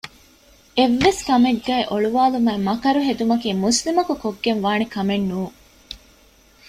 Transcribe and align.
އެއްވެސްކަމެއްގައި 0.77 1.85
އޮޅުވައިލުމާއި 1.91 2.59
މަކަރުހެދުމަކީ 2.67 3.49
މުސްލިމަކު 3.63 4.13
ކޮށްގެންވާނެކަމެއްނޫން 4.23 5.53